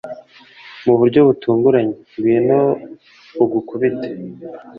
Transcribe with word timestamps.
mu 0.85 0.93
buryo 0.99 1.19
butunguranye, 1.27 1.93
ngwino 2.13 2.59
ugukubite 3.43 4.09